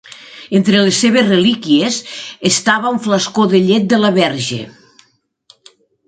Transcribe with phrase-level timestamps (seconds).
[0.59, 1.99] Entre les seves relíquies
[2.49, 4.59] estava un flascó de llet de la Verge.